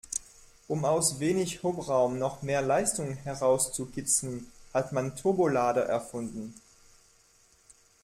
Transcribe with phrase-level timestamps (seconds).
[0.67, 6.55] Um aus wenig Hubraum noch mehr Leistung herauszukitzeln, hat man Turbolader erfunden.